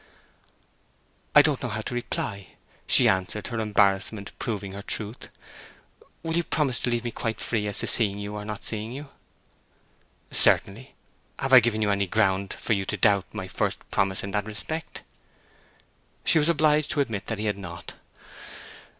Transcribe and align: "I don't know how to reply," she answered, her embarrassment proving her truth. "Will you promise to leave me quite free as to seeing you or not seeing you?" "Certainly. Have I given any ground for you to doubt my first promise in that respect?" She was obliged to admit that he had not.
"I 1.35 1.43
don't 1.43 1.61
know 1.61 1.69
how 1.69 1.81
to 1.81 1.93
reply," 1.93 2.55
she 2.87 3.07
answered, 3.07 3.45
her 3.49 3.59
embarrassment 3.59 4.31
proving 4.39 4.71
her 4.71 4.81
truth. 4.81 5.29
"Will 6.23 6.35
you 6.35 6.43
promise 6.43 6.79
to 6.79 6.89
leave 6.89 7.03
me 7.03 7.11
quite 7.11 7.39
free 7.39 7.67
as 7.67 7.77
to 7.77 7.85
seeing 7.85 8.17
you 8.17 8.33
or 8.35 8.43
not 8.43 8.63
seeing 8.65 8.91
you?" 8.91 9.09
"Certainly. 10.31 10.95
Have 11.37 11.53
I 11.53 11.59
given 11.59 11.83
any 11.87 12.07
ground 12.07 12.51
for 12.51 12.73
you 12.73 12.87
to 12.87 12.97
doubt 12.97 13.27
my 13.31 13.47
first 13.47 13.87
promise 13.91 14.23
in 14.23 14.31
that 14.31 14.45
respect?" 14.45 15.03
She 16.25 16.39
was 16.39 16.49
obliged 16.49 16.89
to 16.89 17.01
admit 17.01 17.27
that 17.27 17.37
he 17.37 17.45
had 17.45 17.59
not. 17.59 17.93